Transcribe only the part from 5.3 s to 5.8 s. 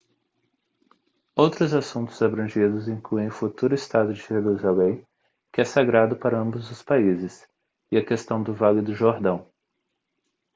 que é